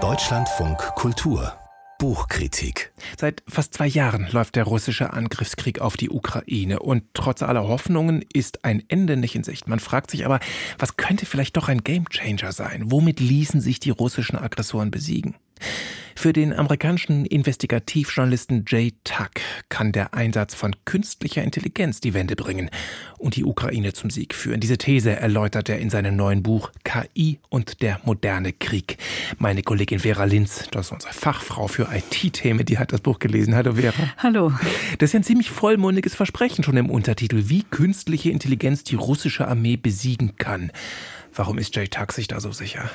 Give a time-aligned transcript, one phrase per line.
[0.00, 1.52] Deutschlandfunk Kultur
[1.98, 2.92] Buchkritik.
[3.18, 8.24] Seit fast zwei Jahren läuft der russische Angriffskrieg auf die Ukraine und trotz aller Hoffnungen
[8.32, 9.66] ist ein Ende nicht in Sicht.
[9.66, 10.38] Man fragt sich aber,
[10.78, 12.84] was könnte vielleicht doch ein Gamechanger sein?
[12.92, 15.34] Womit ließen sich die russischen Aggressoren besiegen?
[16.18, 19.30] Für den amerikanischen Investigativjournalisten Jay Tuck
[19.68, 22.70] kann der Einsatz von künstlicher Intelligenz die Wende bringen
[23.18, 24.58] und die Ukraine zum Sieg führen.
[24.58, 28.98] Diese These erläutert er in seinem neuen Buch KI und der moderne Krieg.
[29.38, 33.54] Meine Kollegin Vera Linz, das ist unsere Fachfrau für IT-Themen, die hat das Buch gelesen.
[33.54, 34.12] Hallo Vera.
[34.16, 34.52] Hallo.
[34.98, 39.76] Das ist ein ziemlich vollmundiges Versprechen schon im Untertitel, wie künstliche Intelligenz die russische Armee
[39.76, 40.72] besiegen kann.
[41.32, 42.90] Warum ist Jay Tuck sich da so sicher?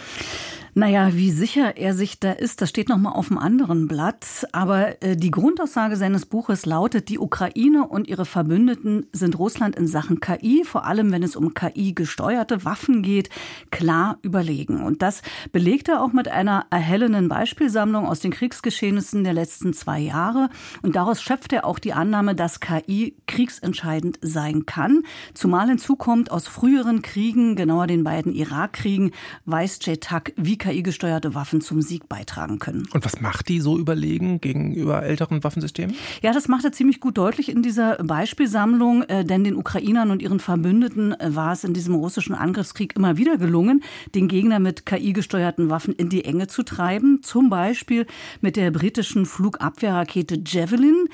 [0.76, 4.48] Naja, wie sicher er sich da ist, das steht nochmal auf dem anderen Blatt.
[4.54, 9.86] Aber äh, die Grundaussage seines Buches lautet, die Ukraine und ihre Verbündeten sind Russland in
[9.86, 13.30] Sachen KI, vor allem wenn es um KI-gesteuerte Waffen geht,
[13.70, 14.84] klar überlegen.
[14.84, 20.00] Und das belegt er auch mit einer erhellenden Beispielsammlung aus den Kriegsgeschehnissen der letzten zwei
[20.00, 20.50] Jahre.
[20.82, 25.04] Und daraus schöpft er auch die Annahme, dass KI kriegsentscheidend sein kann.
[25.36, 29.12] Zumal hinzukommt, aus früheren Kriegen, genauer den beiden Irakkriegen,
[29.46, 32.88] weiß J-Tuck, wie KI-gesteuerte Waffen zum Sieg beitragen können.
[32.94, 35.94] Und was macht die so überlegen gegenüber älteren Waffensystemen?
[36.22, 40.22] Ja, das macht er ziemlich gut deutlich in dieser Beispielsammlung, äh, denn den Ukrainern und
[40.22, 43.84] ihren Verbündeten äh, war es in diesem russischen Angriffskrieg immer wieder gelungen,
[44.16, 47.22] den Gegner mit KI-gesteuerten Waffen in die Enge zu treiben.
[47.24, 48.08] Zum Beispiel
[48.40, 51.10] mit der britischen Flugabwehrrakete Javelin.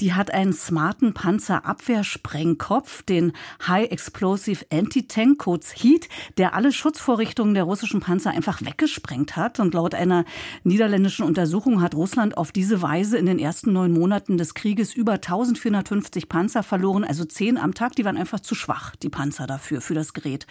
[0.00, 3.32] Die hat einen smarten Panzerabwehrsprengkopf, den
[3.66, 6.08] High Explosive Anti-Tank, kurz HEAT,
[6.38, 9.58] der alle Schutzvorrichtungen der russischen Panzer einfach weggeschickt gesprengt hat.
[9.58, 10.24] Und laut einer
[10.64, 15.12] niederländischen Untersuchung hat Russland auf diese Weise in den ersten neun Monaten des Krieges über
[15.12, 17.96] 1450 Panzer verloren, also zehn am Tag.
[17.96, 20.46] Die waren einfach zu schwach, die Panzer dafür, für das Gerät.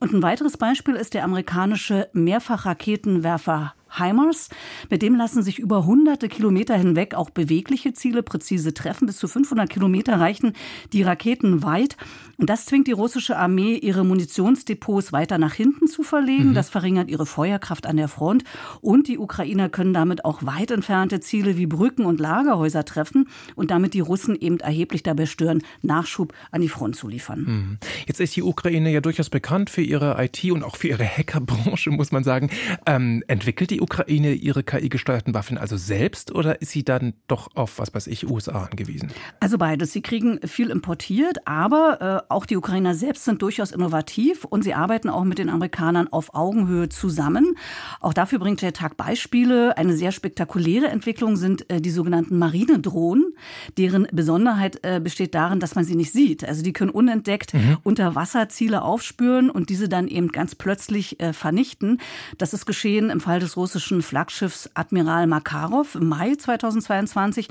[0.00, 4.48] Und ein weiteres Beispiel ist der amerikanische Mehrfachraketenwerfer HIMARS.
[4.90, 9.06] Mit dem lassen sich über hunderte Kilometer hinweg auch bewegliche Ziele präzise treffen.
[9.06, 10.52] Bis zu 500 Kilometer reichen
[10.92, 11.96] die Raketen weit.
[12.38, 16.50] Und das zwingt die russische Armee, ihre Munitionsdepots weiter nach hinten zu verlegen.
[16.50, 16.54] Mhm.
[16.54, 18.44] Das verringert ihre Feuerkraft an der Front.
[18.80, 23.70] Und die Ukrainer können damit auch weit entfernte Ziele wie Brücken und Lagerhäuser treffen und
[23.70, 27.40] damit die Russen eben erheblich dabei stören, Nachschub an die Front zu liefern.
[27.40, 27.78] Mhm.
[28.06, 31.90] Jetzt ist die Ukraine ja durchaus bekannt für ihre IT und auch für ihre Hackerbranche,
[31.90, 32.50] muss man sagen.
[32.84, 37.78] Ähm, entwickelt die Ukraine ihre KI-gesteuerten Waffen also selbst oder ist sie dann doch auf,
[37.78, 39.12] was weiß ich, USA angewiesen?
[39.38, 39.92] Also beides.
[39.92, 44.74] Sie kriegen viel importiert, aber äh, auch die Ukrainer selbst sind durchaus innovativ und sie
[44.74, 47.56] arbeiten auch mit den Amerikanern auf Augenhöhe zusammen.
[48.00, 49.76] Auch dafür bringt der Tag Beispiele.
[49.78, 53.34] Eine sehr spektakuläre Entwicklung sind äh, die sogenannten Marinedrohnen,
[53.78, 56.44] deren Besonderheit äh, besteht darin, dass man sie nicht sieht.
[56.44, 57.78] Also die können unentdeckt mhm.
[57.84, 62.00] unter Wasser Ziele aufspüren und diese dann eben ganz plötzlich äh, vernichten.
[62.38, 67.48] Das ist geschehen im Fall des russischen russischen Flaggschiffs Admiral Makarov im Mai 2022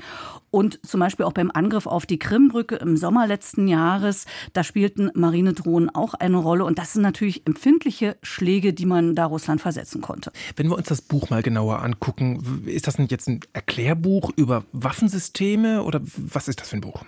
[0.50, 4.24] und zum Beispiel auch beim Angriff auf die Krimbrücke im Sommer letzten Jahres.
[4.54, 9.26] Da spielten Marinedrohnen auch eine Rolle und das sind natürlich empfindliche Schläge, die man da
[9.26, 10.32] Russland versetzen konnte.
[10.56, 14.64] Wenn wir uns das Buch mal genauer angucken, ist das denn jetzt ein Erklärbuch über
[14.72, 17.04] Waffensysteme oder was ist das für ein Buch?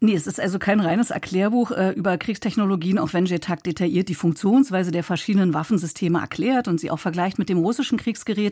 [0.00, 4.14] Nee, es ist also kein reines Erklärbuch äh, über Kriegstechnologien, auch wenn Jetak detailliert die
[4.14, 8.45] Funktionsweise der verschiedenen Waffensysteme erklärt und sie auch vergleicht mit dem russischen Kriegsgerät.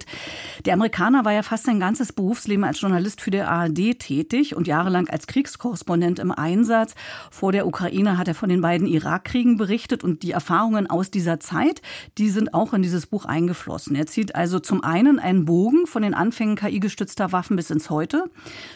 [0.65, 4.66] Der Amerikaner war ja fast sein ganzes Berufsleben als Journalist für die ARD tätig und
[4.66, 6.94] jahrelang als Kriegskorrespondent im Einsatz.
[7.31, 11.41] Vor der Ukraine hat er von den beiden Irakkriegen berichtet und die Erfahrungen aus dieser
[11.41, 11.83] Zeit,
[12.19, 13.97] die sind auch in dieses Buch eingeflossen.
[13.97, 18.25] Er zieht also zum einen einen Bogen von den Anfängen KI-gestützter Waffen bis ins Heute.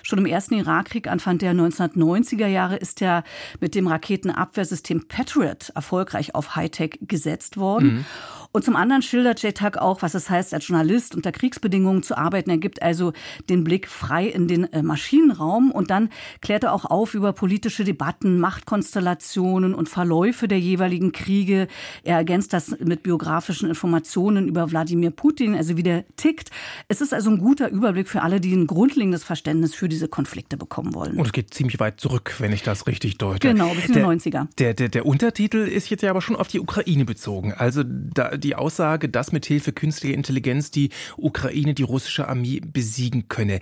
[0.02, 3.24] Schon im ersten Irakkrieg Anfang der 1990er Jahre ist er
[3.60, 7.88] mit dem Raketenabwehrsystem Patriot erfolgreich auf Hightech gesetzt worden.
[7.88, 8.04] Mhm.
[8.50, 12.50] Und zum anderen schildert J-Tag auch, was es heißt, als Journalist unter Kriegsbedingungen zu arbeiten.
[12.50, 13.12] Er gibt also
[13.48, 16.08] den Blick frei in den äh, Maschinenraum und dann
[16.40, 21.68] klärt er auch auf über politische Debatten, Machtkonstellationen und Verläufe der jeweiligen Kriege.
[22.04, 26.50] Er ergänzt das mit biografischen Informationen über Wladimir Putin, also wie der tickt.
[26.88, 30.56] Es ist also ein guter Überblick für alle, die ein grundlegendes Verständnis für diese Konflikte
[30.56, 31.16] bekommen wollen.
[31.18, 33.46] Und es geht ziemlich weit zurück, wenn ich das richtig deute.
[33.46, 34.46] Genau, bis in die 90er.
[34.58, 37.52] Der, der, der Untertitel ist jetzt ja aber schon auf die Ukraine bezogen.
[37.52, 43.28] Also da, die Aussage, dass mit Hilfe künstlicher Intelligenz die Ukraine die russische Armee besiegen
[43.28, 43.60] könne.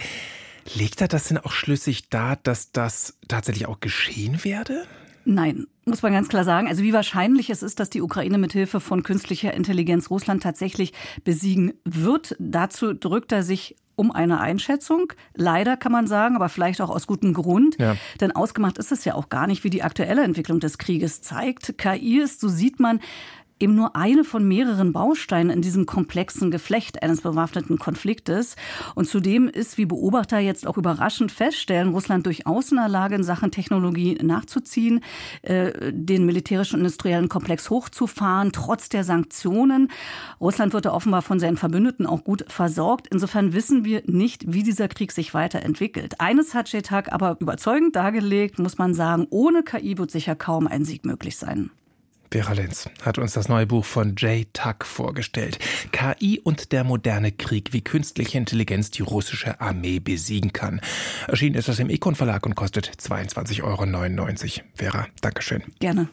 [0.75, 4.85] Legt er das denn auch schlüssig dar, dass das tatsächlich auch geschehen werde?
[5.25, 6.69] Nein, muss man ganz klar sagen.
[6.69, 10.93] Also wie wahrscheinlich es ist, dass die Ukraine mit Hilfe von künstlicher Intelligenz Russland tatsächlich
[11.25, 15.13] besiegen wird, dazu drückt er sich um eine Einschätzung.
[15.35, 17.77] Leider kann man sagen, aber vielleicht auch aus gutem Grund.
[17.79, 17.97] Ja.
[18.21, 21.77] Denn ausgemacht ist es ja auch gar nicht, wie die aktuelle Entwicklung des Krieges zeigt.
[21.79, 23.01] KI ist, so sieht man,
[23.59, 28.57] eben nur eine von mehreren Bausteinen in diesem komplexen Geflecht eines bewaffneten Konfliktes.
[28.95, 33.25] Und zudem ist, wie Beobachter jetzt auch überraschend feststellen, Russland durchaus in der Lage, in
[33.25, 35.03] Sachen Technologie nachzuziehen,
[35.43, 39.89] äh, den militärischen industriellen Komplex hochzufahren, trotz der Sanktionen.
[40.41, 43.07] Russland wird da offenbar von seinen Verbündeten auch gut versorgt.
[43.11, 46.21] Insofern wissen wir nicht, wie dieser Krieg sich weiterentwickelt.
[46.21, 50.85] Eines hat Shetak aber überzeugend dargelegt, muss man sagen, ohne KI wird sicher kaum ein
[50.85, 51.71] Sieg möglich sein.
[52.31, 55.59] Vera Lenz hat uns das neue Buch von Jay Tuck vorgestellt.
[55.93, 60.81] KI und der moderne Krieg, wie künstliche Intelligenz die russische Armee besiegen kann.
[61.27, 64.67] Erschienen ist das im Econ Verlag und kostet 22,99 Euro.
[64.75, 65.63] Vera, Dankeschön.
[65.79, 66.09] Gerne.